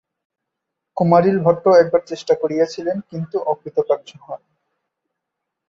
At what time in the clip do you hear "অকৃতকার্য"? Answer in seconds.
3.43-4.09